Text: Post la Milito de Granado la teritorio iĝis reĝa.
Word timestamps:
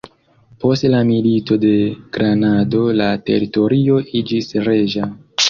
Post 0.61 0.85
la 0.93 1.01
Milito 1.09 1.57
de 1.65 1.73
Granado 2.17 2.81
la 3.03 3.11
teritorio 3.29 4.01
iĝis 4.23 4.53
reĝa. 4.71 5.09